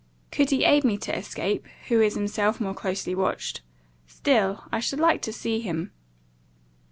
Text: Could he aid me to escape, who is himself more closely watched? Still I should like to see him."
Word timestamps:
Could 0.31 0.49
he 0.49 0.63
aid 0.63 0.83
me 0.83 0.97
to 0.97 1.15
escape, 1.15 1.67
who 1.89 2.01
is 2.01 2.15
himself 2.15 2.59
more 2.59 2.73
closely 2.73 3.13
watched? 3.13 3.61
Still 4.07 4.63
I 4.71 4.79
should 4.79 4.99
like 4.99 5.21
to 5.21 5.31
see 5.31 5.59
him." 5.59 5.91